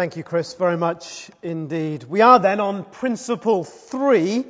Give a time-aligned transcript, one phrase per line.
[0.00, 2.04] Thank you, Chris, very much indeed.
[2.04, 4.46] We are then on principle three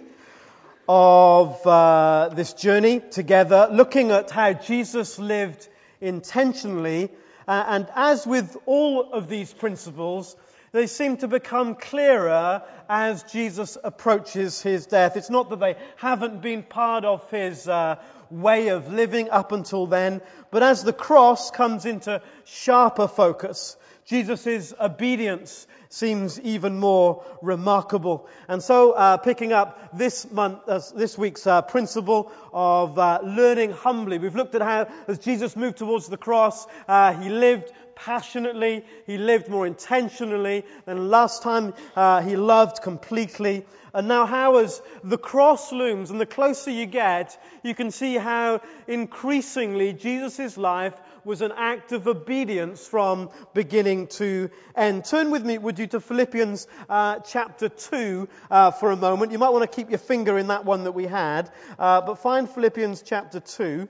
[0.88, 5.68] of uh, this journey together, looking at how Jesus lived
[6.00, 7.10] intentionally.
[7.48, 10.36] Uh, and as with all of these principles,
[10.70, 15.16] they seem to become clearer as Jesus approaches his death.
[15.16, 17.96] It's not that they haven't been part of his uh,
[18.30, 20.20] way of living up until then,
[20.52, 23.76] but as the cross comes into sharper focus,
[24.10, 28.26] Jesus' obedience seems even more remarkable.
[28.48, 33.70] And so, uh, picking up this month, uh, this week's uh, principle of uh, learning
[33.70, 38.84] humbly, we've looked at how, as Jesus moved towards the cross, uh, he lived passionately,
[39.06, 41.72] he lived more intentionally than last time.
[41.94, 43.64] Uh, he loved completely.
[43.94, 48.16] And now, how as the cross looms, and the closer you get, you can see
[48.16, 55.04] how increasingly Jesus' life was an act of obedience from beginning to end.
[55.04, 59.32] Turn with me, would you, to Philippians uh, chapter 2 uh, for a moment.
[59.32, 62.16] You might want to keep your finger in that one that we had, uh, but
[62.16, 63.88] find Philippians chapter 2.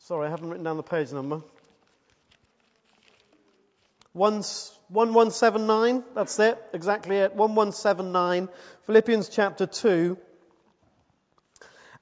[0.00, 1.42] Sorry, I haven't written down the page number.
[4.14, 7.34] 1179, that's it, exactly it.
[7.34, 8.48] 1179,
[8.86, 10.16] Philippians chapter 2.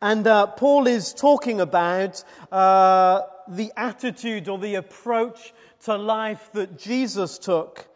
[0.00, 5.52] And uh, Paul is talking about uh, the attitude or the approach
[5.84, 7.86] to life that Jesus took.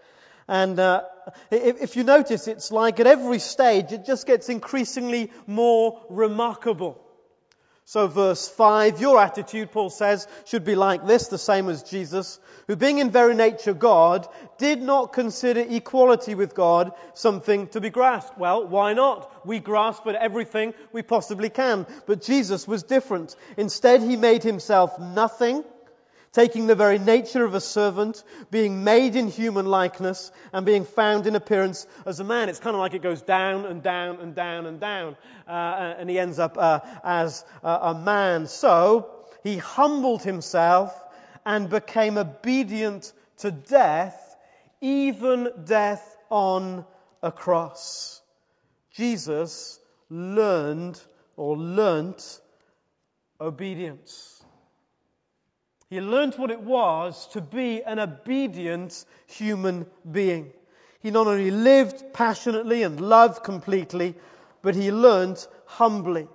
[0.49, 1.05] And uh,
[1.51, 7.01] if, if you notice, it's like at every stage, it just gets increasingly more remarkable.
[7.91, 12.39] So verse 5, your attitude, Paul says, should be like this, the same as Jesus,
[12.69, 17.91] who being in very nature God, did not consider equality with God something to be
[17.91, 18.39] grasped.
[18.39, 19.45] Well, why not?
[19.45, 21.85] We grasp at everything we possibly can.
[22.07, 23.35] But Jesus was different.
[23.57, 25.65] Instead, he made himself nothing
[26.33, 31.27] taking the very nature of a servant, being made in human likeness, and being found
[31.27, 32.49] in appearance as a man.
[32.49, 35.17] It's kind of like it goes down and down and down and down,
[35.49, 38.47] uh, and he ends up uh, as a man.
[38.47, 39.11] So
[39.43, 40.95] he humbled himself
[41.45, 44.37] and became obedient to death,
[44.81, 46.85] even death on
[47.23, 48.21] a cross.
[48.93, 51.01] Jesus learned
[51.37, 52.41] or learnt
[53.41, 54.40] obedience.
[55.91, 60.53] He learned what it was to be an obedient human being.
[61.01, 64.15] He not only lived passionately and loved completely,
[64.63, 66.29] but he learned humbly.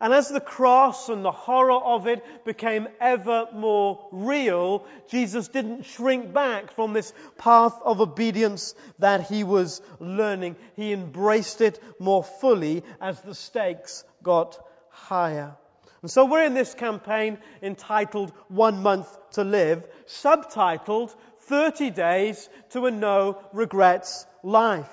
[0.00, 5.84] And as the cross and the horror of it became ever more real, Jesus didn't
[5.84, 10.56] shrink back from this path of obedience that he was learning.
[10.74, 14.58] He embraced it more fully as the stakes got
[14.88, 15.54] higher.
[16.02, 22.86] And so we're in this campaign entitled One Month to Live, subtitled 30 Days to
[22.86, 24.90] a No Regrets Life.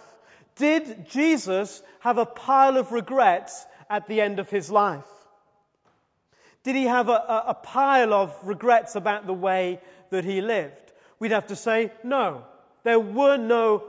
[0.55, 5.05] Did Jesus have a pile of regrets at the end of his life?
[6.63, 9.79] Did he have a, a, a pile of regrets about the way
[10.11, 10.93] that he lived?
[11.17, 12.43] We'd have to say no.
[12.83, 13.83] There were no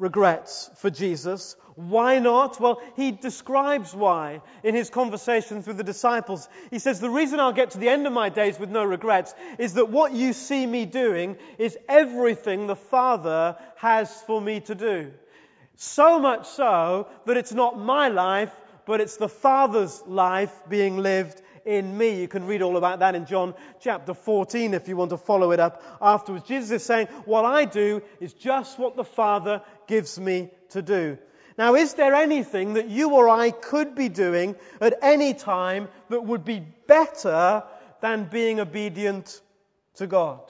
[0.00, 1.54] regrets for Jesus.
[1.76, 2.58] Why not?
[2.60, 6.48] Well, he describes why in his conversations with the disciples.
[6.70, 9.34] He says, The reason I'll get to the end of my days with no regrets
[9.58, 14.74] is that what you see me doing is everything the Father has for me to
[14.74, 15.12] do.
[15.76, 18.52] So much so that it's not my life,
[18.86, 22.20] but it's the Father's life being lived in me.
[22.20, 25.52] You can read all about that in John chapter 14 if you want to follow
[25.52, 26.46] it up afterwards.
[26.46, 31.18] Jesus is saying, What I do is just what the Father gives me to do.
[31.58, 36.24] Now, is there anything that you or I could be doing at any time that
[36.24, 37.64] would be better
[38.00, 39.42] than being obedient
[39.96, 40.40] to God?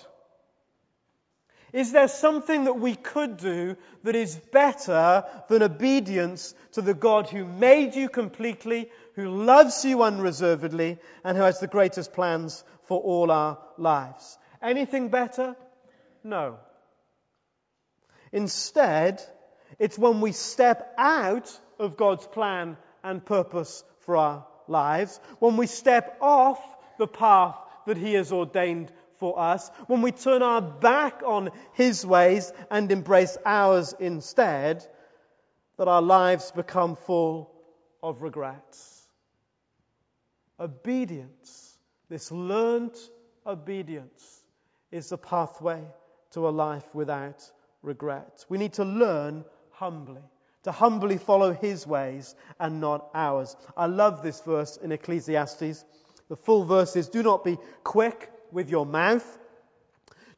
[1.73, 7.31] Is there something that we could do that is better than obedience to the God
[7.31, 13.01] who made you completely, who loves you unreservedly, and who has the greatest plans for
[13.01, 14.39] all our lives?
[14.61, 15.57] Anything better?
[16.23, 16.59] No.
[18.33, 19.23] Instead,
[19.79, 25.67] it's when we step out of God's plan and purpose for our lives, when we
[25.67, 26.61] step off
[26.99, 27.57] the path
[27.87, 32.91] that He has ordained for us, when we turn our back on His ways and
[32.91, 34.87] embrace ours instead,
[35.77, 37.51] that our lives become full
[38.03, 39.09] of regrets.
[40.59, 41.79] Obedience,
[42.09, 42.95] this learned
[43.47, 44.43] obedience,
[44.91, 45.83] is the pathway
[46.33, 47.51] to a life without
[47.83, 48.45] regret.
[48.49, 50.23] We need to learn humbly,
[50.65, 53.57] to humbly follow his ways and not ours.
[53.77, 55.85] I love this verse in Ecclesiastes.
[56.29, 59.39] The full verse is Do not be quick with your mouth,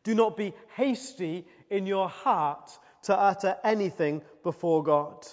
[0.05, 2.71] do not be hasty in your heart
[3.05, 5.27] to utter anything before God.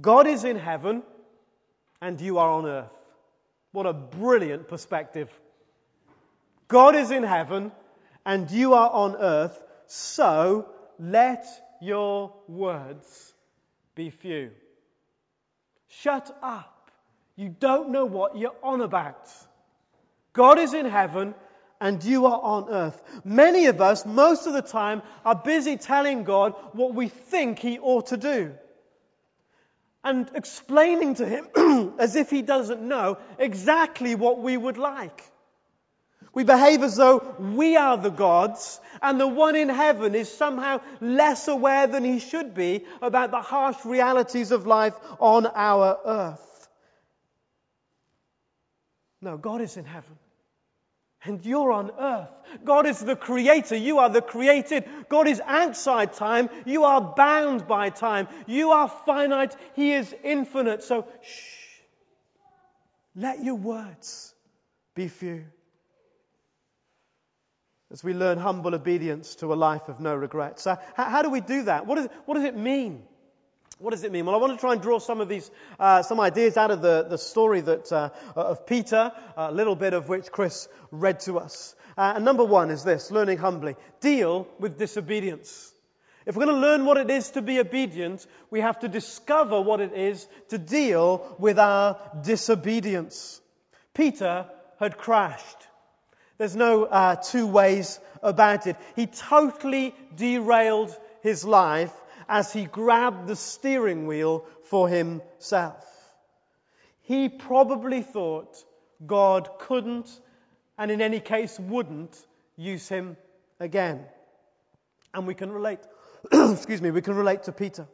[0.00, 1.02] God is in heaven
[2.00, 2.92] and you are on earth.
[3.72, 5.30] What a brilliant perspective.
[6.68, 7.72] God is in heaven
[8.24, 10.68] and you are on earth, so
[10.98, 11.46] let
[11.80, 13.34] your words
[13.94, 14.50] be few.
[15.88, 16.90] Shut up.
[17.36, 19.28] You don't know what you're on about.
[20.32, 21.34] God is in heaven
[21.80, 23.02] and you are on earth.
[23.24, 27.78] Many of us, most of the time, are busy telling God what we think He
[27.78, 28.54] ought to do.
[30.02, 35.22] And explaining to Him as if He doesn't know exactly what we would like.
[36.36, 40.82] We behave as though we are the gods and the one in heaven is somehow
[41.00, 46.68] less aware than he should be about the harsh realities of life on our earth.
[49.22, 50.18] No, God is in heaven.
[51.24, 52.28] And you're on earth.
[52.62, 53.74] God is the creator.
[53.74, 54.84] You are the created.
[55.08, 56.50] God is outside time.
[56.66, 58.28] You are bound by time.
[58.46, 59.56] You are finite.
[59.74, 60.82] He is infinite.
[60.82, 61.80] So, shh.
[63.14, 64.34] Let your words
[64.94, 65.46] be few.
[67.96, 70.64] As we learn humble obedience to a life of no regrets.
[70.64, 71.86] So, how, do we do that?
[71.86, 73.02] What, is, what does it mean?
[73.78, 74.26] What does it mean?
[74.26, 75.50] Well, I want to try and draw some of these,
[75.80, 79.94] uh, some ideas out of the, the story that, uh, of Peter, a little bit
[79.94, 81.74] of which Chris read to us.
[81.96, 83.76] Uh, and number one is this, learning humbly.
[84.02, 85.72] Deal with disobedience.
[86.26, 89.58] If we're going to learn what it is to be obedient, we have to discover
[89.58, 93.40] what it is to deal with our disobedience.
[93.94, 94.44] Peter
[94.78, 95.66] had crashed.
[96.38, 98.76] There's no uh, two ways about it.
[98.94, 101.92] He totally derailed his life
[102.28, 105.84] as he grabbed the steering wheel for himself.
[107.02, 108.56] He probably thought
[109.04, 110.08] God couldn't,
[110.76, 112.16] and in any case wouldn't,
[112.56, 113.16] use him
[113.60, 114.04] again.
[115.14, 115.78] And we can relate,
[116.32, 117.86] excuse me, we can relate to Peter.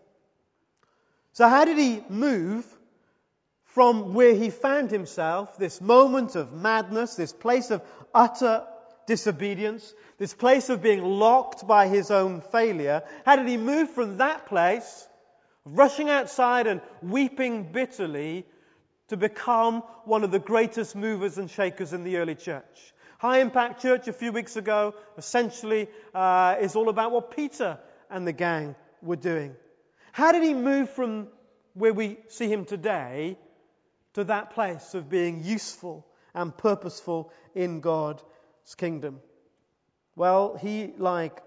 [1.33, 2.67] So how did he move
[3.73, 7.83] from where he found himself, this moment of madness, this place of
[8.15, 8.67] utter
[9.07, 14.19] disobedience, this place of being locked by his own failure, how did he move from
[14.19, 15.09] that place,
[15.65, 18.45] rushing outside and weeping bitterly,
[19.09, 22.93] to become one of the greatest movers and shakers in the early church?
[23.19, 27.79] High Impact Church a few weeks ago essentially uh, is all about what Peter
[28.11, 29.55] and the gang were doing.
[30.13, 31.29] How did he move from
[31.73, 33.39] where we see him today
[34.15, 38.23] to that place of being useful and purposeful in God's
[38.77, 39.21] kingdom?
[40.17, 41.41] Well, he, like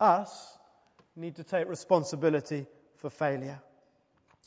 [0.00, 0.58] us,
[1.16, 2.66] need to take responsibility
[2.96, 3.60] for failure.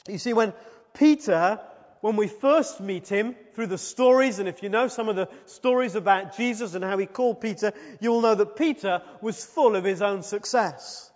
[0.07, 0.53] You see, when
[0.93, 1.59] Peter,
[2.01, 5.29] when we first meet him through the stories, and if you know some of the
[5.45, 9.75] stories about Jesus and how he called Peter, you will know that Peter was full
[9.75, 11.10] of his own success.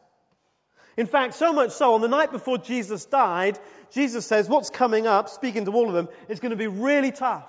[0.98, 3.60] In fact, so much so, on the night before Jesus died,
[3.92, 7.12] Jesus says, what's coming up, speaking to all of them, is going to be really
[7.12, 7.46] tough.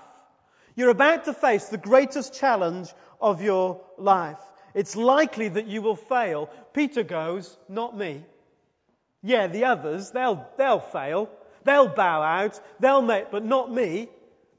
[0.75, 4.39] You're about to face the greatest challenge of your life.
[4.73, 6.49] It's likely that you will fail.
[6.73, 8.23] Peter goes, not me.
[9.23, 11.29] Yeah, the others, they'll, they'll fail.
[11.63, 12.59] They'll bow out.
[12.79, 14.09] They'll make, but not me.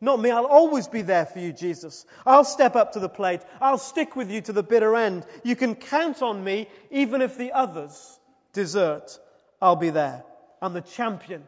[0.00, 0.31] Not me.
[0.31, 2.05] I'll always be there for you, Jesus.
[2.26, 3.40] I'll step up to the plate.
[3.61, 5.25] I'll stick with you to the bitter end.
[5.44, 8.17] You can count on me even if the others
[8.58, 9.16] desert.
[9.62, 10.24] I'll be there.
[10.60, 11.44] I'm the champion.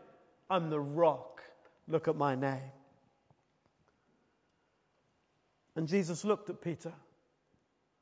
[0.48, 1.42] I'm the rock.
[1.88, 2.72] Look at my name.
[5.74, 6.92] And Jesus looked at Peter.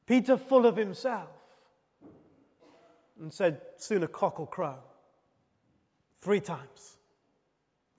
[0.06, 1.30] Peter, full of himself,
[3.20, 4.76] and said, Soon a cock will crow.
[6.20, 6.96] Three times.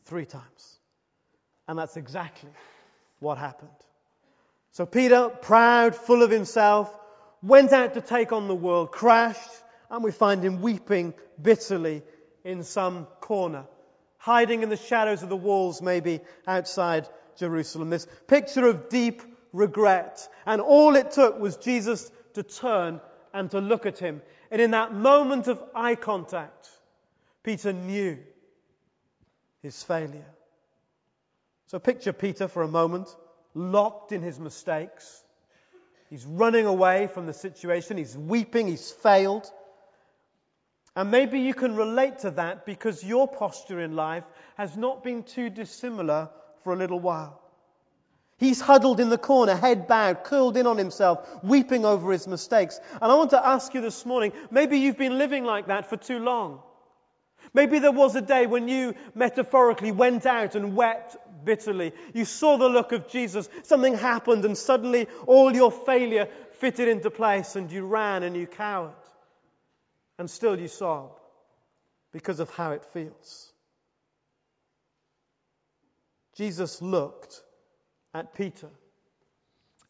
[0.06, 0.80] Three times.
[1.68, 2.52] And that's exactly
[3.20, 3.70] what happened.
[4.74, 6.94] So Peter, proud, full of himself,
[7.42, 12.04] went out to take on the world, crashed, and we find him weeping bitterly
[12.44, 13.66] in some corner,
[14.18, 17.90] hiding in the shadows of the walls, maybe outside Jerusalem.
[17.90, 19.22] This picture of deep
[19.54, 20.28] regret.
[20.46, 23.02] And all it took was Jesus to turn
[23.34, 24.22] and to look at him.
[24.52, 26.68] And in that moment of eye contact,
[27.44, 28.18] Peter knew
[29.62, 30.26] his failure.
[31.68, 33.08] So picture Peter for a moment,
[33.54, 35.24] locked in his mistakes.
[36.10, 37.98] He's running away from the situation.
[37.98, 38.68] He's weeping.
[38.68, 39.50] He's failed.
[41.00, 44.26] And maybe you can relate to that because your posture in life
[44.58, 46.28] has not been too dissimilar
[46.66, 47.40] for a little while.
[48.38, 52.82] He's huddled in the corner, head bowed, curled in on himself, weeping over his mistakes.
[53.02, 55.96] And I want to ask you this morning, maybe you've been living like that for
[55.96, 56.62] too long.
[57.54, 61.16] Maybe there was a day when you metaphorically went out and wept
[61.46, 61.94] bitterly.
[62.14, 63.48] You saw the look of Jesus.
[63.64, 68.48] Something happened and suddenly all your failure fitted into place and you ran and you
[68.48, 68.92] cowered.
[70.20, 71.12] And still you sob.
[72.12, 73.54] because of how it feels.
[76.36, 77.42] Jesus looked
[78.14, 78.70] at Peter.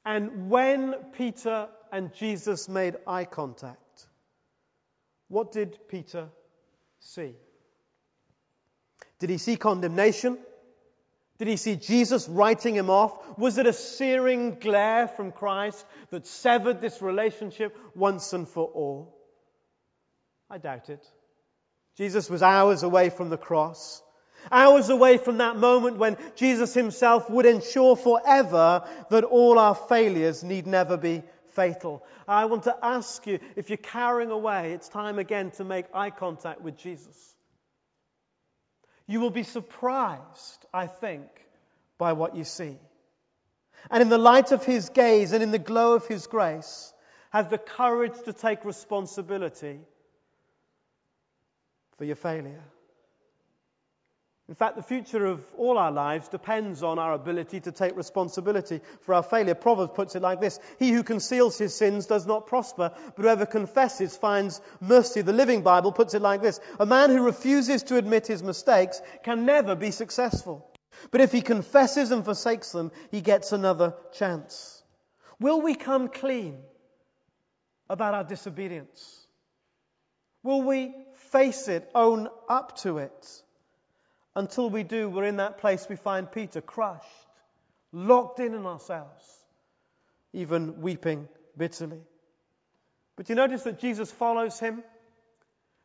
[0.06, 4.08] And when Peter and Jesus made eye contact,
[5.28, 6.28] what did Peter
[7.00, 7.36] see?
[9.20, 10.38] Did he see condemnation?
[11.38, 13.38] Did he see Jesus writing him off?
[13.38, 19.19] Was it a searing glare from Christ that severed this relationship once and for all?
[20.50, 21.06] I doubt it.
[21.98, 24.02] Jesus was hours away from the cross.
[24.52, 30.44] Hours away from that moment when Jesus himself would ensure forever that all our failures
[30.44, 32.06] need never be fatal.
[32.28, 36.10] I want to ask you, if you're carrying away, it's time again to make eye
[36.10, 37.36] contact with Jesus.
[39.08, 41.28] You will be surprised, I think,
[41.98, 42.78] by what you see.
[43.92, 46.94] And in the light of his gaze and in the glow of his grace,
[47.32, 49.80] have the courage to take responsibility
[52.00, 52.64] for your failure.
[54.48, 58.80] In fact, the future of all our lives depends on our ability to take responsibility
[59.02, 59.54] for our failure.
[59.54, 63.46] Proverbs puts it like this He who conceals his sins does not prosper, but whoever
[63.46, 65.22] confesses finds mercy.
[65.22, 69.02] The Living Bible puts it like this A man who refuses to admit his mistakes
[69.24, 70.66] can never be successful.
[71.12, 74.82] But if he confesses and forsakes them, he gets another chance.
[75.40, 76.60] Will we come clean
[77.90, 79.28] about our disobedience?
[80.44, 80.96] Will we
[81.32, 83.42] face it, own up to it?
[84.36, 87.06] Until we do, we're in that place we find Peter crushed,
[87.92, 89.26] locked in in ourselves,
[90.34, 92.02] even weeping bitterly.
[93.16, 94.84] But you notice that Jesus follows him.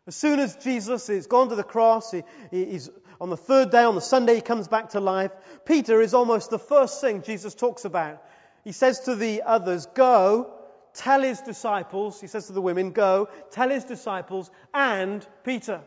[0.07, 3.83] As soon as Jesus is gone to the cross, he, he's on the third day,
[3.85, 5.33] on the Sunday, he comes back to life.
[5.65, 8.23] Peter is almost the first thing Jesus talks about.
[8.65, 10.54] He says to the others, Go,
[10.95, 15.81] tell his disciples, he says to the women, Go, tell his disciples and Peter.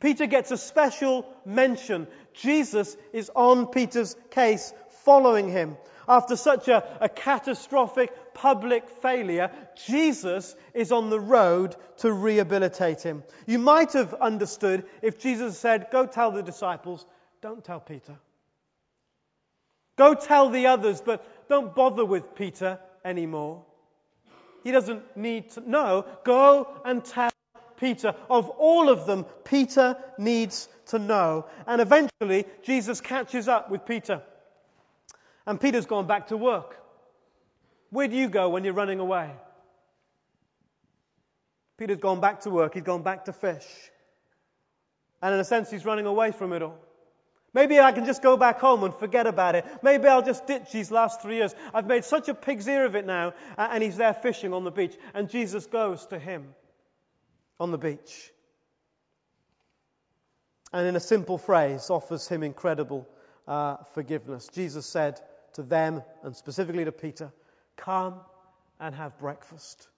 [0.00, 2.08] Peter gets a special mention.
[2.34, 4.72] Jesus is on Peter's case,
[5.04, 5.76] following him.
[6.08, 9.52] After such a, a, catastrophic public failure,
[9.86, 13.22] Jesus is on the road to rehabilitate him.
[13.46, 17.06] You might have understood if Jesus said, Go tell the disciples,
[17.40, 18.16] don't tell Peter.
[19.96, 23.64] Go tell the others, but don't bother with Peter anymore.
[24.64, 26.06] He doesn't need to know.
[26.24, 27.30] Go and tell
[27.78, 28.14] Peter.
[28.30, 31.46] Of all of them, Peter needs to know.
[31.66, 34.22] And eventually, Jesus catches up with Peter.
[35.46, 36.78] And Peter's gone back to work.
[37.90, 39.30] Where do you go when you're running away?
[41.76, 42.74] Peter's gone back to work.
[42.74, 43.66] He's gone back to fish.
[45.20, 46.78] And in a sense, he's running away from it all.
[47.54, 49.66] Maybe I can just go back home and forget about it.
[49.82, 51.54] Maybe I'll just ditch these last three years.
[51.74, 53.34] I've made such a pig's ear of it now.
[53.58, 54.96] And he's there fishing on the beach.
[55.12, 56.54] And Jesus goes to him
[57.60, 58.32] on the beach.
[60.72, 63.06] And in a simple phrase, offers him incredible
[63.46, 64.48] uh, forgiveness.
[64.54, 65.20] Jesus said
[65.54, 67.32] to them, and specifically to Peter,
[67.76, 68.14] Come
[68.80, 69.88] and have breakfast.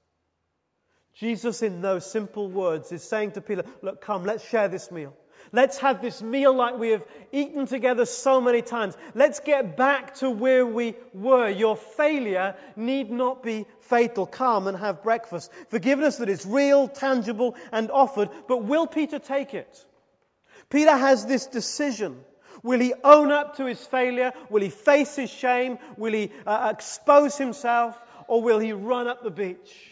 [1.15, 5.15] Jesus, in those simple words, is saying to Peter, Look, come, let's share this meal.
[5.53, 8.97] Let's have this meal like we have eaten together so many times.
[9.15, 11.49] Let's get back to where we were.
[11.49, 14.27] Your failure need not be fatal.
[14.27, 15.53] Come and have breakfast.
[15.69, 18.31] Forgiveness that is real, tangible, and offered.
[18.49, 19.87] But will Peter take it?
[20.71, 22.21] Peter has this decision.
[22.63, 24.33] Will he own up to his failure?
[24.49, 25.79] Will he face his shame?
[25.97, 27.99] Will he uh, expose himself?
[28.27, 29.91] Or will he run up the beach?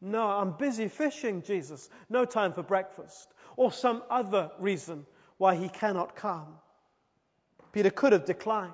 [0.00, 1.88] No, I'm busy fishing, Jesus.
[2.10, 5.06] No time for breakfast or some other reason
[5.38, 6.46] why he cannot come.
[7.72, 8.72] Peter could have declined.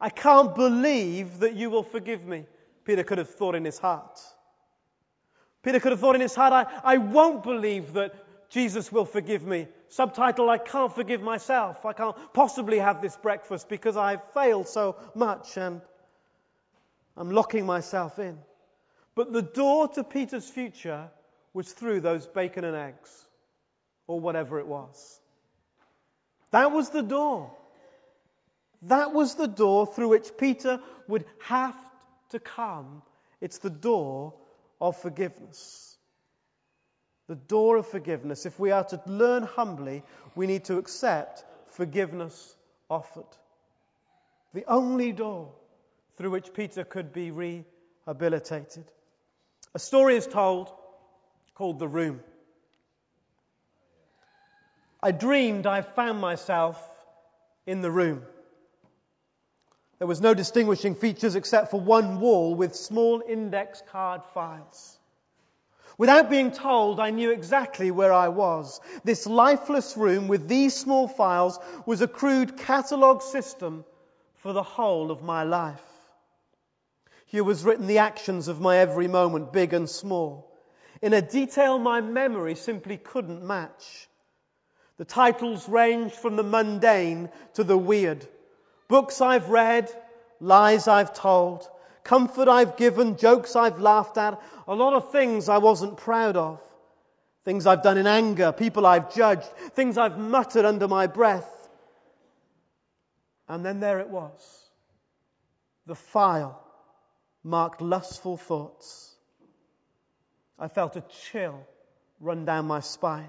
[0.00, 2.44] I can't believe that you will forgive me,
[2.84, 4.20] Peter could have thought in his heart.
[5.62, 8.14] Peter could have thought in his heart, I, I won't believe that
[8.50, 9.66] Jesus will forgive me.
[9.88, 11.84] Subtitle, I can't forgive myself.
[11.84, 15.80] I can't possibly have this breakfast because I've failed so much and
[17.16, 18.38] I'm locking myself in.
[19.16, 21.08] But the door to Peter's future
[21.52, 23.25] was through those bacon and eggs
[24.06, 25.20] or whatever it was.
[26.50, 27.52] That was the door.
[28.82, 31.76] That was the door through which Peter would have
[32.30, 33.02] to come.
[33.40, 34.34] It's the door
[34.80, 35.96] of forgiveness.
[37.26, 38.46] The door of forgiveness.
[38.46, 40.02] If we are to learn humbly,
[40.34, 42.54] we need to accept forgiveness
[42.88, 43.26] offered.
[44.54, 45.52] The only door
[46.16, 48.84] through which Peter could be rehabilitated.
[49.74, 50.72] A story is told
[51.54, 52.20] called The Room.
[55.06, 56.76] I dreamed I found myself
[57.64, 58.22] in the room.
[60.00, 64.98] There was no distinguishing features except for one wall with small index card files.
[65.96, 68.80] Without being told, I knew exactly where I was.
[69.04, 73.84] This lifeless room with these small files was a crude catalogue system
[74.38, 75.88] for the whole of my life.
[77.26, 80.52] Here was written the actions of my every moment, big and small,
[81.00, 84.08] in a detail my memory simply couldn't match.
[84.98, 88.26] The titles ranged from the mundane to the weird.
[88.88, 89.90] Books I've read,
[90.40, 91.68] lies I've told,
[92.02, 96.60] comfort I've given, jokes I've laughed at, a lot of things I wasn't proud of.
[97.44, 101.52] Things I've done in anger, people I've judged, things I've muttered under my breath.
[103.48, 104.62] And then there it was.
[105.86, 106.60] The file
[107.44, 109.14] marked lustful thoughts.
[110.58, 111.64] I felt a chill
[112.18, 113.28] run down my spine.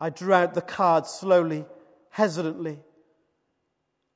[0.00, 1.64] I drew out the card slowly,
[2.10, 2.78] hesitantly,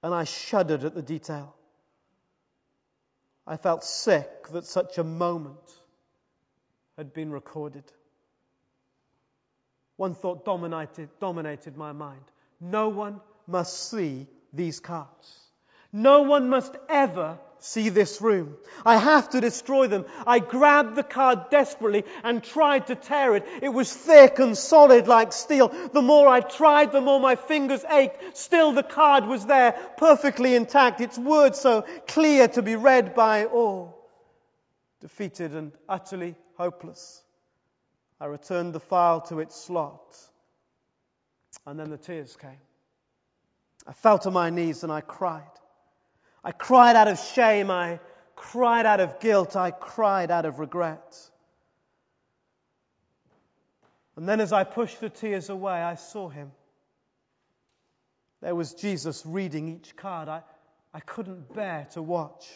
[0.02, 1.54] and I shuddered at the detail.
[3.46, 5.58] I felt sick that such a moment
[6.96, 7.84] had been recorded.
[9.96, 12.24] One thought dominated, dominated my mind.
[12.60, 15.51] No one must see these cards.
[15.92, 18.56] No one must ever see this room.
[18.84, 20.06] I have to destroy them.
[20.26, 23.46] I grabbed the card desperately and tried to tear it.
[23.60, 25.68] It was thick and solid like steel.
[25.68, 28.36] The more I tried, the more my fingers ached.
[28.36, 33.44] Still the card was there, perfectly intact, its words so clear to be read by
[33.44, 34.08] all.
[35.00, 37.22] Defeated and utterly hopeless,
[38.20, 40.16] I returned the file to its slot.
[41.66, 42.50] And then the tears came.
[43.86, 45.42] I fell to my knees and I cried.
[46.44, 47.70] I cried out of shame.
[47.70, 48.00] I
[48.34, 49.56] cried out of guilt.
[49.56, 51.16] I cried out of regret.
[54.16, 56.52] And then as I pushed the tears away, I saw him.
[58.40, 60.28] There was Jesus reading each card.
[60.28, 60.42] I,
[60.92, 62.46] I couldn't bear to watch.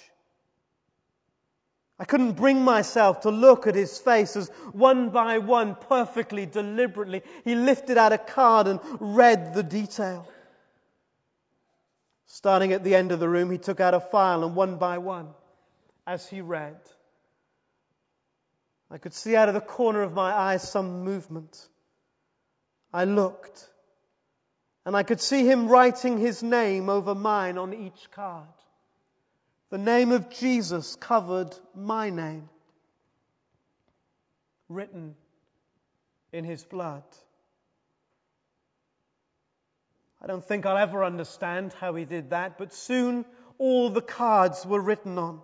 [1.99, 7.23] I couldn't bring myself to look at his face as one by one, perfectly, deliberately,
[7.45, 10.29] he lifted out a card and read the detail.
[12.27, 14.99] Starting at the end of the room, he took out a file and one by
[14.99, 15.29] one,
[16.07, 16.77] as he read,
[18.91, 21.69] I could see out of the corner of my eye some movement.
[22.93, 23.69] I looked,
[24.85, 28.47] and I could see him writing his name over mine on each card.
[29.71, 32.49] The name of Jesus covered my name,
[34.69, 35.17] written
[36.33, 37.03] in his blood.
[40.27, 43.25] I don't think I'll ever understand how he did that, but soon
[43.59, 45.41] all the cards were written on.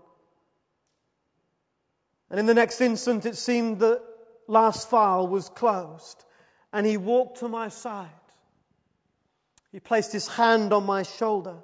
[2.29, 4.03] And in the next instant, it seemed the
[4.49, 6.25] last file was closed,
[6.73, 8.09] and he walked to my side.
[9.71, 11.59] He placed his hand on my shoulder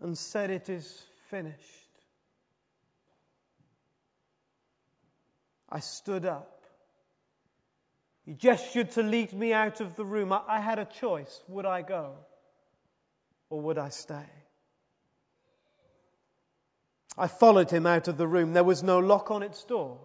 [0.00, 1.56] and said, It is finished.
[5.68, 6.59] I stood up.
[8.24, 10.32] He gestured to lead me out of the room.
[10.32, 11.42] I, I had a choice.
[11.48, 12.16] Would I go
[13.48, 14.26] or would I stay?
[17.18, 18.52] I followed him out of the room.
[18.52, 20.00] There was no lock on its door.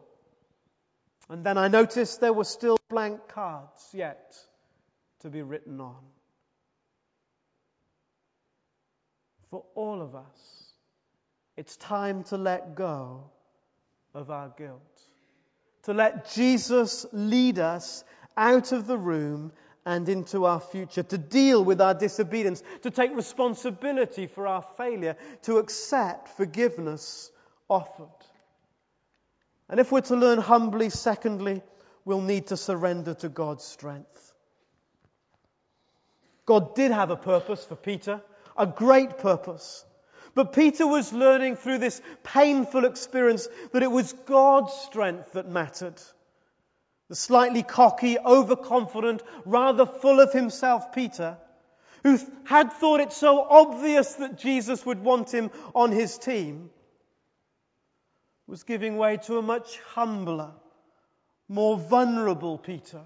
[1.30, 4.36] And then I noticed there were still blank cards yet
[5.22, 6.04] to be written on.
[9.50, 10.74] For all of us,
[11.56, 13.32] it's time to let go
[14.14, 15.02] of our guilt.
[15.86, 18.04] To let Jesus lead us
[18.36, 19.52] out of the room
[19.86, 25.16] and into our future, to deal with our disobedience, to take responsibility for our failure,
[25.44, 27.32] to accept forgiveness
[27.70, 28.10] offered.
[29.70, 31.62] And if we're to learn humbly, secondly,
[32.04, 34.34] we'll need to surrender to God's strength.
[36.48, 38.22] God did have a purpose for Peter,
[38.58, 39.86] a great purpose.
[40.36, 45.96] But Peter was learning through this painful experience that it was God's strength that mattered.
[47.08, 51.38] The slightly cocky, overconfident, rather full of himself Peter,
[52.04, 56.70] who had thought it so obvious that Jesus would want him on his team,
[58.46, 60.52] was giving way to a much humbler,
[61.48, 63.02] more vulnerable Peter,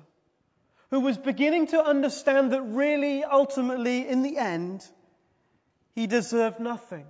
[0.90, 4.84] who was beginning to understand that really, ultimately, in the end,
[5.94, 7.06] he deserved nothing.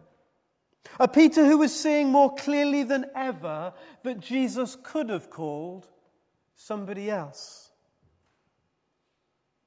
[0.99, 5.87] A Peter who was seeing more clearly than ever that Jesus could have called
[6.55, 7.69] somebody else.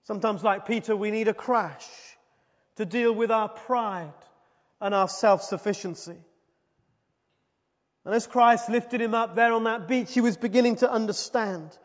[0.05, 1.87] Sometimes, like Peter, we need a crash
[2.77, 4.13] to deal with our pride
[4.81, 6.17] and our self sufficiency.
[8.05, 11.77] And as Christ lifted him up there on that beach, he was beginning to understand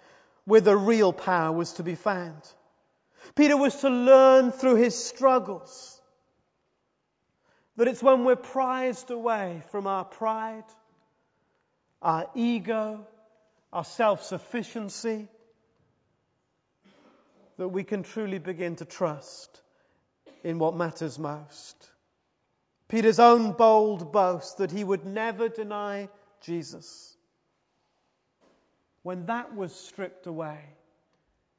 [0.46, 2.42] where the real power was to be found.
[3.36, 5.97] Peter was to learn through his struggles
[7.78, 10.66] that it's when we're prized away from our pride,
[12.02, 13.08] our ego,
[13.72, 15.28] our self sufficiency,
[17.58, 19.62] that we can truly begin to trust
[20.44, 21.76] in what matters most.
[22.88, 26.10] Peter's own bold boast that he would never deny
[26.42, 27.16] Jesus.
[29.04, 30.60] When that was stripped away,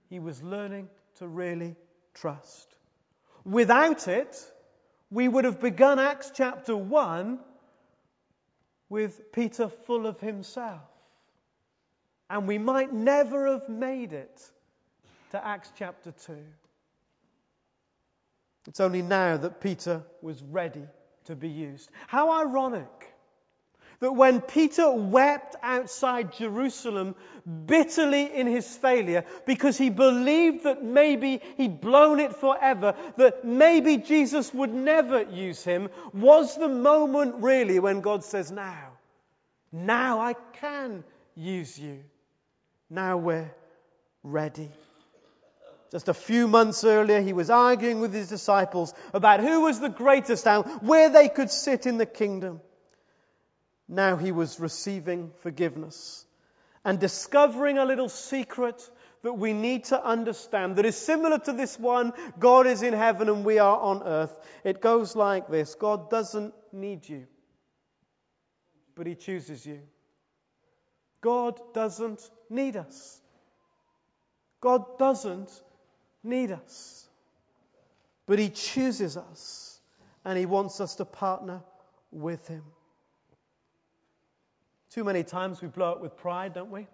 [0.08, 1.76] he was learning to really
[2.14, 2.66] trust.
[3.44, 4.36] Without it,
[5.10, 7.38] we would have begun Acts chapter 1
[8.88, 10.80] with Peter full of himself.
[12.30, 14.42] And we might never have made it
[15.30, 16.36] to Acts chapter 2.
[18.66, 20.84] It's only now that Peter was ready
[21.24, 21.90] to be used.
[22.06, 23.14] How ironic
[24.00, 27.16] that when Peter wept outside Jerusalem
[27.66, 33.96] bitterly in his failure because he believed that maybe he'd blown it forever, that maybe
[33.96, 38.92] Jesus would never use him, was the moment really when God says, Now,
[39.72, 41.02] now I can
[41.34, 42.04] use you.
[42.88, 43.50] Now we're
[44.22, 44.70] ready.
[45.90, 49.88] Just a few months earlier, he was arguing with his disciples about who was the
[49.88, 52.60] greatest and where they could sit in the kingdom.
[53.88, 56.24] Now he was receiving forgiveness
[56.84, 58.82] and discovering a little secret
[59.22, 63.28] that we need to understand that is similar to this one God is in heaven
[63.28, 64.38] and we are on earth.
[64.62, 67.26] It goes like this God doesn't need you,
[68.94, 69.80] but he chooses you.
[71.20, 73.20] God doesn't need us.
[74.60, 75.50] God doesn't
[76.22, 77.06] need us.
[78.26, 79.80] But He chooses us
[80.24, 81.62] and He wants us to partner
[82.10, 82.62] with Him.
[84.90, 86.86] Too many times we blow it with pride, don't we?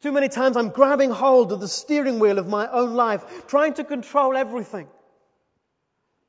[0.00, 3.74] Too many times I'm grabbing hold of the steering wheel of my own life, trying
[3.74, 4.86] to control everything.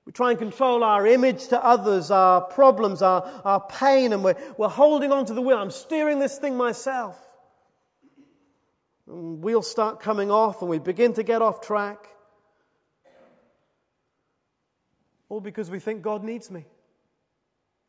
[0.06, 4.38] We try and control our image to others, our problems, our, our pain, and we're,
[4.58, 5.58] we're holding on to the wheel.
[5.58, 7.16] I'm steering this thing myself.
[9.08, 12.08] And wheels start coming off and we begin to get off track.
[15.28, 16.66] All because we think God needs me.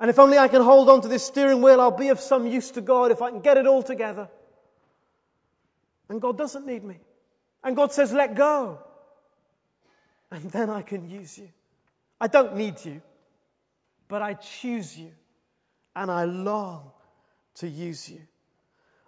[0.00, 2.46] And if only I can hold on to this steering wheel, I'll be of some
[2.46, 4.30] use to God if I can get it all together.
[6.08, 6.96] And God doesn't need me.
[7.62, 8.78] And God says, let go.
[10.30, 11.50] And then I can use you.
[12.18, 13.02] I don't need you,
[14.08, 15.12] but I choose you.
[15.94, 16.92] And I long
[17.56, 18.20] to use you.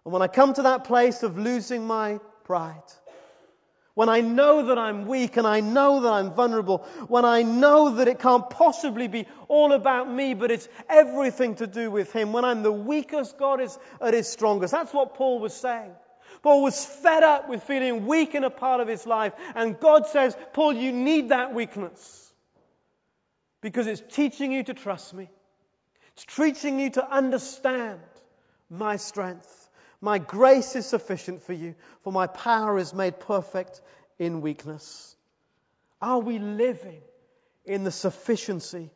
[0.04, 2.82] And when I come to that place of losing my pride,
[3.94, 6.78] when I know that I'm weak and I know that I'm vulnerable,
[7.08, 11.66] when I know that it can't possibly be all about me, but it's everything to
[11.66, 14.72] do with Him, when I'm the weakest, God is at His strongest.
[14.72, 15.92] That's what Paul was saying.
[16.42, 20.06] Paul was fed up with feeling weak in a part of his life, and God
[20.08, 22.32] says, Paul, you need that weakness
[23.60, 25.28] because it's teaching you to trust me.
[26.14, 28.00] It's teaching you to understand
[28.68, 29.61] my strength.
[30.02, 33.80] My grace is sufficient for you, for my power is made perfect
[34.18, 35.16] in weakness.
[36.02, 37.00] Are we living
[37.64, 38.90] in the sufficiency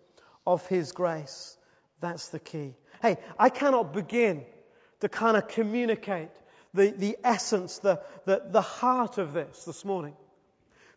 [0.44, 1.56] of His grace?
[2.00, 2.74] That's the key.
[3.00, 4.44] Hey, I cannot begin
[5.00, 6.30] to kind of communicate
[6.74, 10.16] the, the essence, the, the, the heart of this this morning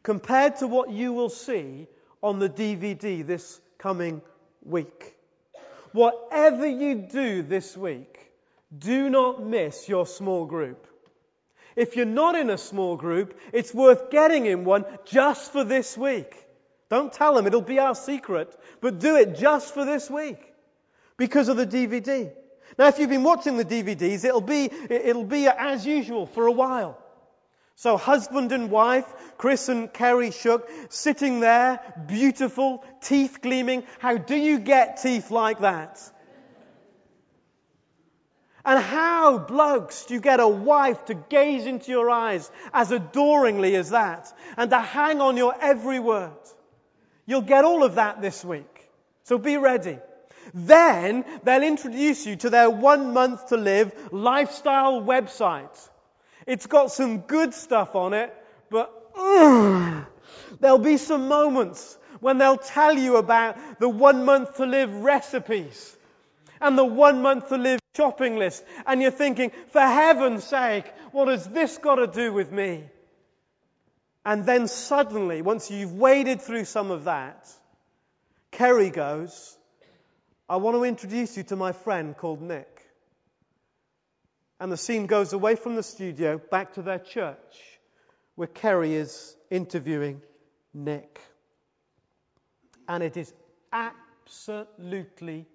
[0.02, 1.88] compared to what you will see
[2.24, 4.22] on the DVD this coming
[4.63, 5.15] week.
[5.91, 8.28] Whatever you do this week,
[8.77, 10.86] do not miss your small group.
[11.75, 15.97] If you're not in a small group, it's worth getting in one just for this
[15.97, 16.36] week.
[16.89, 20.39] Don't tell them, it'll be our secret, but do it just for this week
[21.17, 22.32] because of the DVD.
[22.77, 26.51] Now, if you've been watching the DVDs, it'll be, it'll be as usual for a
[26.51, 26.97] while.
[27.75, 29.05] So husband and wife,
[29.38, 33.84] Chris and Kerry Shook, sitting there, beautiful, teeth gleaming.
[33.99, 36.01] How do you get teeth like that?
[38.69, 43.75] And how, blokes, do you get a wife to gaze into your eyes as adoringly
[43.75, 46.38] as that and to hang on your every word?
[47.25, 48.88] You'll get all of that this week.
[49.23, 49.97] So be ready.
[50.53, 55.89] Then they'll introduce you to their one month to live lifestyle website.
[56.45, 58.32] It's got some good stuff on it,
[58.69, 60.03] but uh,
[60.60, 65.97] there'll be some moments when they'll tell you about the one month to live recipes
[66.62, 68.63] and the one month to live shopping list.
[68.88, 72.85] And you're thinking, for heaven's sake, what has this got to do with me?
[74.25, 77.49] And then suddenly, once you've waded through some of that,
[78.51, 79.57] Kerry goes,
[80.47, 82.85] I want to introduce you to my friend called Nick.
[84.62, 87.55] And the scene goes away from the studio back to their church
[88.35, 90.21] where Kerry is interviewing
[90.73, 91.19] Nick.
[92.88, 93.33] And it is
[93.73, 95.47] absolutely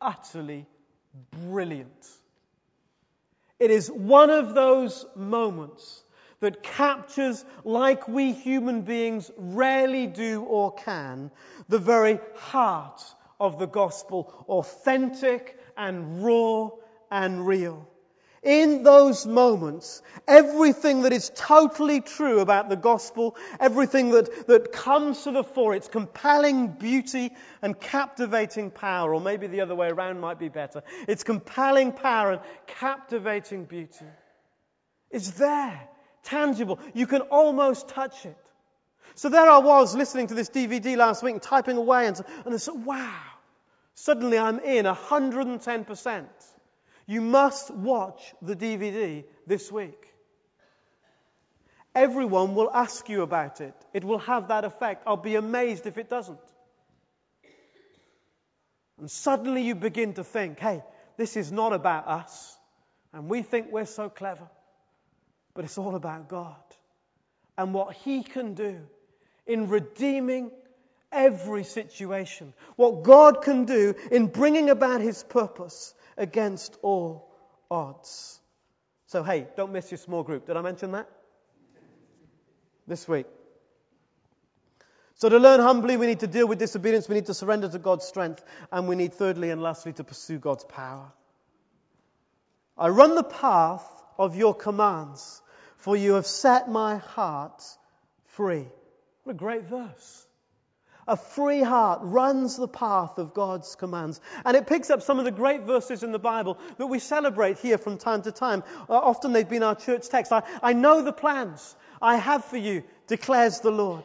[0.00, 0.66] utterly
[1.30, 2.06] brilliant.
[3.58, 6.02] It is one of those moments
[6.40, 11.30] that captures, like we human beings rarely do or can,
[11.68, 13.02] the very heart
[13.40, 16.70] of the gospel, authentic and raw
[17.10, 17.88] and real.
[18.42, 25.24] In those moments, everything that is totally true about the gospel, everything that, that comes
[25.24, 27.30] to the fore, its compelling beauty
[27.62, 32.32] and captivating power, or maybe the other way around might be better, its compelling power
[32.32, 34.06] and captivating beauty
[35.10, 35.88] is there,
[36.22, 36.78] tangible.
[36.94, 38.36] You can almost touch it.
[39.14, 42.54] So there I was listening to this DVD last week and typing away and, and
[42.54, 43.20] I said, wow,
[43.94, 46.26] suddenly I'm in 110%.
[47.08, 50.14] You must watch the DVD this week.
[51.94, 53.74] Everyone will ask you about it.
[53.94, 55.04] It will have that effect.
[55.06, 56.38] I'll be amazed if it doesn't.
[59.00, 60.82] And suddenly you begin to think, hey,
[61.16, 62.56] this is not about us.
[63.14, 64.46] And we think we're so clever.
[65.54, 66.56] But it's all about God
[67.56, 68.80] and what He can do
[69.46, 70.50] in redeeming
[71.10, 72.52] every situation.
[72.76, 77.30] What God can do in bringing about His purpose against all
[77.70, 78.40] odds.
[79.06, 80.46] So, hey, don't miss your small group.
[80.46, 81.08] Did I mention that?
[82.86, 83.26] This week.
[85.14, 87.78] So, to learn humbly, we need to deal with disobedience, we need to surrender to
[87.78, 91.10] God's strength, and we need, thirdly and lastly, to pursue God's power.
[92.76, 93.84] I run the path
[94.18, 95.42] of your commands,
[95.78, 97.62] for you have set my heart
[98.26, 98.66] free.
[99.24, 100.27] What a great verse.
[101.08, 104.20] A free heart runs the path of God's commands.
[104.44, 107.58] And it picks up some of the great verses in the Bible that we celebrate
[107.58, 108.62] here from time to time.
[108.88, 110.30] Uh, often they've been our church text.
[110.32, 114.04] I, I know the plans I have for you, declares the Lord.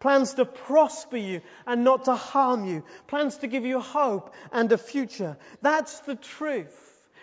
[0.00, 2.84] Plans to prosper you and not to harm you.
[3.06, 5.36] Plans to give you hope and a future.
[5.60, 6.74] That's the truth.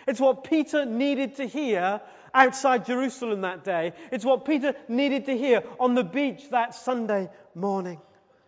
[0.06, 2.00] It's what Peter needed to hear
[2.32, 3.94] outside Jerusalem that day.
[4.12, 8.00] It's what Peter needed to hear on the beach that Sunday morning.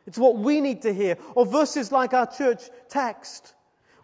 [0.07, 1.19] It's what we need to hear.
[1.35, 3.55] Or verses like our church text.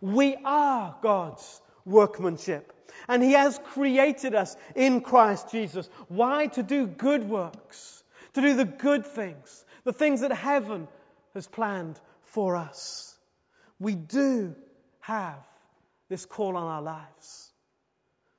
[0.01, 2.73] We are God's workmanship.
[3.09, 5.89] And He has created us in Christ Jesus.
[6.09, 6.47] Why?
[6.49, 8.03] To do good works.
[8.35, 9.65] To do the good things.
[9.85, 10.89] The things that heaven
[11.35, 13.17] has planned for us.
[13.79, 14.55] We do
[15.01, 15.45] have
[16.09, 17.51] this call on our lives.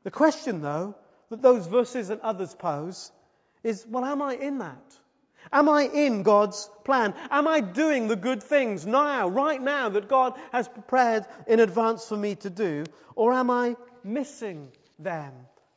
[0.03, 0.95] The question, though,
[1.29, 3.11] that those verses and others pose
[3.63, 4.97] is, well, am I in that?
[5.51, 7.13] Am I in God's plan?
[7.29, 12.07] Am I doing the good things now, right now, that God has prepared in advance
[12.07, 12.83] for me to do?
[13.15, 15.33] Or am I missing them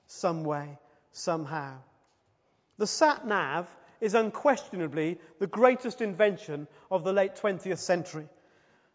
[0.06, 0.78] some way,
[1.12, 1.76] somehow?
[2.78, 3.68] The sat nav
[4.00, 8.28] is unquestionably the greatest invention of the late 20th century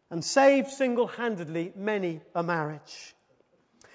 [0.10, 3.16] and saved single handedly many a marriage.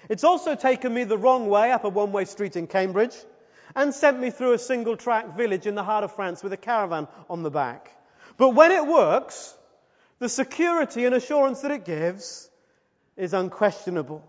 [0.09, 3.15] It's also taken me the wrong way up a one way street in Cambridge
[3.75, 6.57] and sent me through a single track village in the heart of France with a
[6.57, 7.91] caravan on the back.
[8.37, 9.55] But when it works,
[10.19, 12.49] the security and assurance that it gives
[13.17, 14.23] is unquestionable.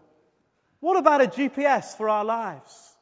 [0.80, 2.96] What about a GPS for our lives?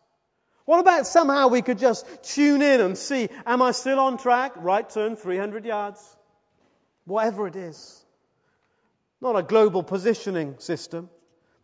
[0.65, 4.53] What about somehow we could just tune in and see, am I still on track?
[4.57, 6.17] Right turn 300 yards.
[7.05, 8.05] Whatever it is.
[9.21, 11.11] Not a global positioning system,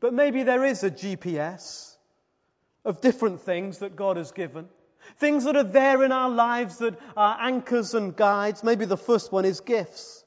[0.00, 1.95] but maybe there is a GPS
[2.86, 4.68] of different things that God has given.
[5.18, 8.64] Things that are there in our lives that are anchors and guides.
[8.64, 10.24] Maybe the first one is gifts.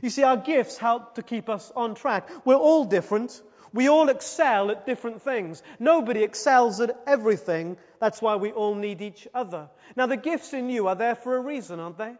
[0.00, 2.28] You see, our gifts help to keep us on track.
[2.44, 3.40] We're all different.
[3.74, 5.62] We all excel at different things.
[5.78, 7.76] Nobody excels at everything.
[8.00, 9.68] That's why we all need each other.
[9.94, 12.14] Now, the gifts in you are there for a reason, aren't they?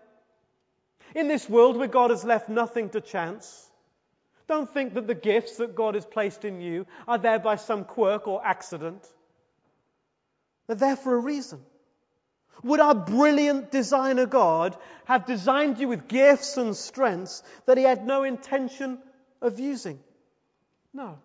[1.15, 3.71] In this world where God has left nothing to chance,
[4.49, 7.85] don't think that the gifts that God has placed in you are there by some
[7.85, 9.07] quirk or accident.
[10.73, 11.61] They're there for a reason.
[12.63, 18.07] Would our brilliant designer God have designed you with gifts and strengths that he had
[18.07, 18.99] no intention
[19.43, 19.99] of using?
[20.95, 21.19] No,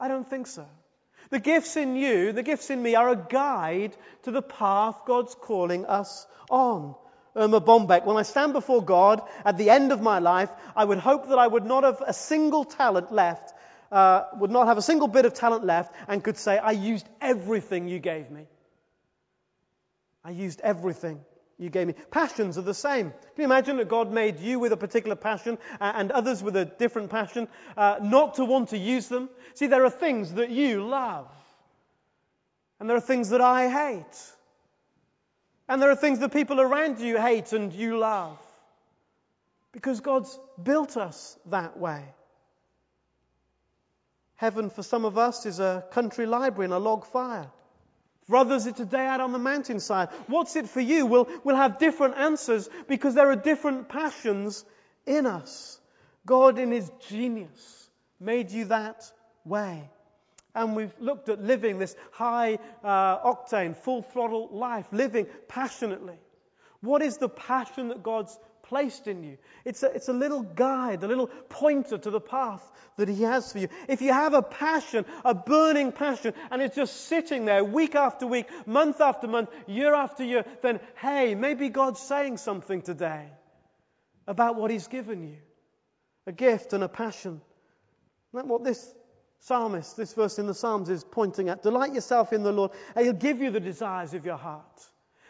[0.00, 0.66] I don't think so.
[1.30, 5.36] The gifts in you, the gifts in me, are a guide to the path God's
[5.36, 6.96] calling us on.
[7.36, 10.98] Erma Bombeck, when I stand before God at the end of my life, I would
[10.98, 13.54] hope that I would not have a single talent left,
[13.92, 17.08] uh, would not have a single bit of talent left, and could say, I used
[17.20, 18.48] everything you gave me.
[20.28, 21.24] I used everything
[21.56, 21.94] you gave me.
[22.10, 23.12] Passions are the same.
[23.12, 26.66] Can you imagine that God made you with a particular passion and others with a
[26.66, 29.30] different passion, uh, not to want to use them?
[29.54, 31.30] See, there are things that you love,
[32.78, 34.32] and there are things that I hate,
[35.66, 38.38] and there are things that people around you hate and you love.
[39.72, 42.04] Because God's built us that way.
[44.36, 47.50] Heaven for some of us is a country library and a log fire
[48.28, 50.10] For others, it's a day out on the mountainside.
[50.26, 51.06] What's it for you?
[51.06, 54.64] We'll, we'll have different answers because there are different passions
[55.06, 55.80] in us.
[56.26, 59.10] God, in His genius, made you that
[59.46, 59.88] way.
[60.54, 66.18] And we've looked at living this high uh, octane, full throttle life, living passionately.
[66.80, 69.38] What is the passion that God's placed in you?
[69.64, 72.62] It's a, it's a little guide, a little pointer to the path
[72.96, 73.68] that He has for you.
[73.88, 78.26] If you have a passion, a burning passion, and it's just sitting there week after
[78.26, 83.26] week, month after month, year after year, then hey, maybe God's saying something today
[84.26, 85.36] about what He's given you
[86.26, 87.40] a gift and a passion.
[88.32, 88.94] Isn't that what this
[89.40, 91.62] psalmist, this verse in the Psalms is pointing at?
[91.62, 94.88] Delight yourself in the Lord, and He'll give you the desires of your heart.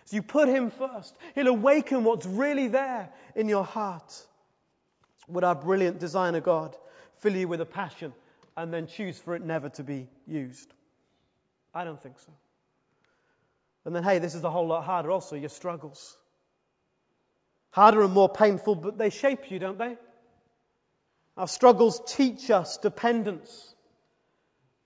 [0.09, 4.27] So you put Him first, He'll awaken what's really there in your heart.
[5.29, 6.75] Would our brilliant designer God
[7.19, 8.15] fill you with a passion
[8.57, 10.73] and then choose for it never to be used?
[11.75, 12.33] I don't think so.
[13.85, 16.17] And then, hey, this is a whole lot harder also, your struggles.
[17.71, 19.99] Harder and more painful, but they shape you, don't they?
[21.37, 23.75] Our struggles teach us dependence.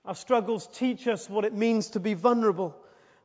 [0.04, 2.76] Our struggles teach us what it means to be vulnerable.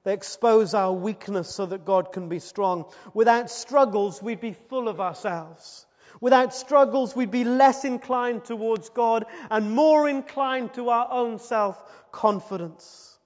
[0.08, 2.86] They expose our weakness so that God can be strong.
[3.14, 5.86] Without struggles, we'd be full of ourselves.
[6.22, 11.78] Without struggles, we'd be less inclined towards God and more inclined to our own self
[12.14, 13.20] confidence.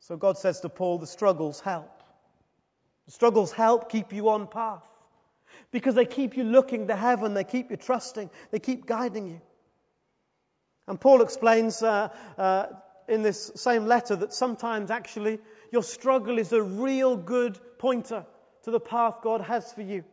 [0.00, 2.02] So God says to Paul, the struggles help.
[3.06, 4.84] The struggles help keep you on path
[5.70, 9.40] because they keep you looking to heaven, they keep you trusting, they keep guiding you.
[10.86, 12.66] And Paul explains uh, uh,
[13.08, 15.38] in this same letter that sometimes actually
[15.72, 18.24] your struggle is a real good pointer
[18.64, 20.04] to the path God has for you.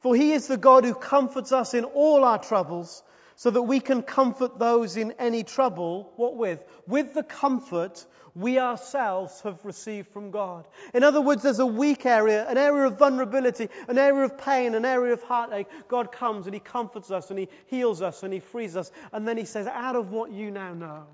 [0.00, 3.02] For he is the God who comforts us in all our troubles
[3.36, 6.12] so that we can comfort those in any trouble.
[6.16, 6.62] What with?
[6.86, 10.66] With the comfort we ourselves have received from God.
[10.92, 14.74] In other words, there's a weak area, an area of vulnerability, an area of pain,
[14.74, 15.68] an area of heartache.
[15.88, 18.90] God comes and He comforts us and He heals us and He frees us.
[19.12, 21.06] And then He says, out of what you now know,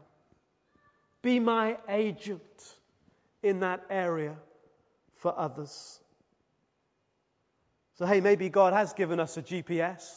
[1.23, 2.43] be my agent
[3.43, 4.37] in that area
[5.17, 6.01] for others.
[7.99, 10.09] So, hey, maybe God has given us a GPS.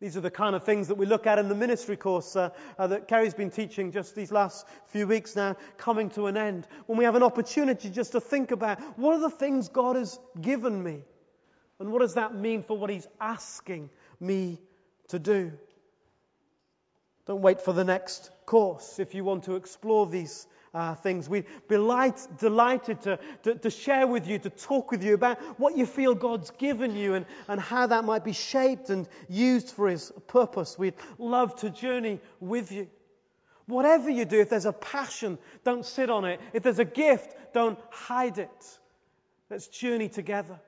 [0.00, 2.50] These are the kind of things that we look at in the ministry course uh,
[2.78, 6.66] uh, that Kerry's been teaching just these last few weeks now, coming to an end.
[6.86, 10.18] When we have an opportunity just to think about what are the things God has
[10.40, 11.02] given me?
[11.78, 14.58] And what does that mean for what He's asking me
[15.08, 15.52] to do?
[17.26, 21.28] Don't wait for the next course if you want to explore these uh, things.
[21.28, 25.38] We'd be light, delighted to, to, to, share with you, to talk with you about
[25.60, 29.70] what you feel God's given you and, and how that might be shaped and used
[29.70, 30.76] for His purpose.
[30.76, 32.88] We'd love to journey with you.
[33.66, 36.40] Whatever you do, if there's a passion, don't sit on it.
[36.52, 38.78] If there's a gift, don't hide it.
[39.48, 40.58] Let's journey together.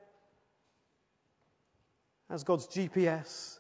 [2.31, 3.59] As God's GPS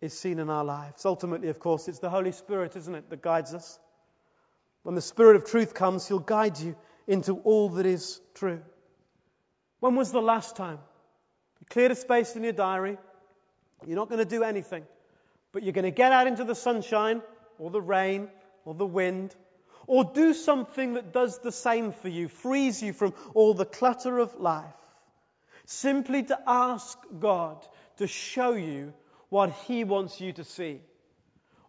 [0.00, 1.04] is seen in our lives.
[1.04, 3.78] Ultimately, of course, it's the Holy Spirit, isn't it, that guides us.
[4.82, 8.62] When the Spirit of truth comes, He'll guide you into all that is true.
[9.80, 10.78] When was the last time?
[11.60, 12.96] You cleared a space in your diary.
[13.86, 14.84] You're not going to do anything,
[15.52, 17.22] but you're going to get out into the sunshine
[17.58, 18.28] or the rain
[18.64, 19.34] or the wind
[19.86, 24.18] or do something that does the same for you, frees you from all the clutter
[24.18, 24.64] of life.
[25.64, 28.92] Simply to ask God to show you
[29.30, 30.80] what He wants you to see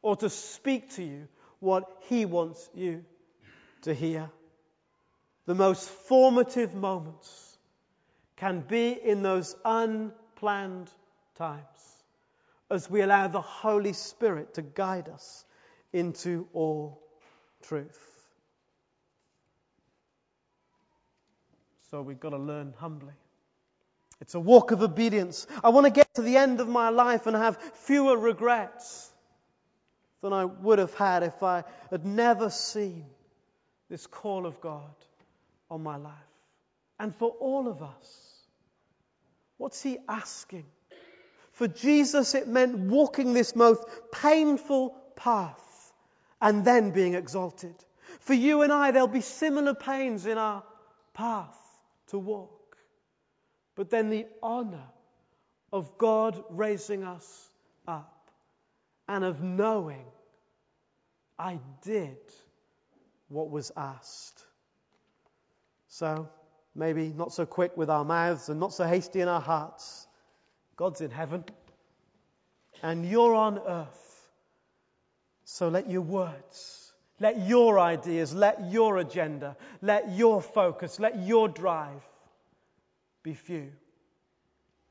[0.01, 1.27] or to speak to you
[1.59, 3.05] what He wants you
[3.83, 4.29] to hear.
[5.45, 7.57] The most formative moments
[8.35, 10.91] can be in those unplanned
[11.35, 12.03] times
[12.69, 15.45] as we allow the Holy Spirit to guide us
[15.93, 17.01] into all
[17.63, 17.99] truth.
[21.91, 23.13] So we've got to learn humbly.
[24.21, 25.47] It's a walk of obedience.
[25.63, 29.11] I want to get to the end of my life and have fewer regrets
[30.21, 33.05] than I would have had if I had never seen
[33.89, 34.93] this call of God
[35.71, 36.13] on my life.
[36.99, 38.45] And for all of us,
[39.57, 40.65] what's He asking?
[41.53, 45.93] For Jesus, it meant walking this most painful path
[46.39, 47.73] and then being exalted.
[48.19, 50.63] For you and I, there'll be similar pains in our
[51.15, 51.57] path
[52.07, 52.60] to walk.
[53.75, 54.87] But then the honor
[55.71, 57.49] of God raising us
[57.87, 58.29] up
[59.07, 60.05] and of knowing
[61.39, 62.17] I did
[63.29, 64.45] what was asked.
[65.87, 66.29] So,
[66.75, 70.07] maybe not so quick with our mouths and not so hasty in our hearts.
[70.75, 71.43] God's in heaven
[72.83, 74.29] and you're on earth.
[75.43, 81.47] So let your words, Let your ideas, let your agenda, let your focus, let your
[81.47, 82.01] drive
[83.23, 83.71] be few.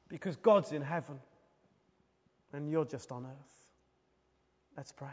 [0.08, 1.18] Because God's in heaven
[2.52, 3.70] and you're just on earth.
[4.76, 5.08] Let's pray.